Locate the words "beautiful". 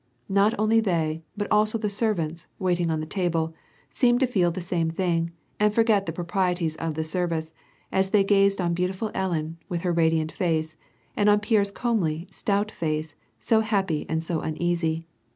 8.73-9.11